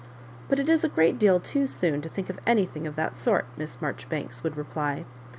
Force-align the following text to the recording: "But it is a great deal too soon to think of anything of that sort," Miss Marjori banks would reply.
"But 0.49 0.59
it 0.59 0.67
is 0.67 0.83
a 0.83 0.89
great 0.89 1.19
deal 1.19 1.39
too 1.39 1.67
soon 1.67 2.01
to 2.01 2.09
think 2.09 2.31
of 2.31 2.39
anything 2.47 2.87
of 2.87 2.95
that 2.95 3.15
sort," 3.15 3.45
Miss 3.55 3.77
Marjori 3.77 4.09
banks 4.09 4.41
would 4.41 4.57
reply. 4.57 5.05